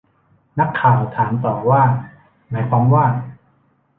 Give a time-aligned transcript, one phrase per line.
[0.59, 1.83] นักข่าวถามต่อว่า
[2.49, 3.05] หมายความว่า